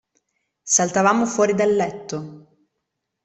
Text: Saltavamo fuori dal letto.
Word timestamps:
Saltavamo 0.63 1.27
fuori 1.27 1.53
dal 1.53 1.75
letto. 1.75 2.55